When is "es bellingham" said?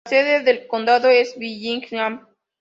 1.09-2.25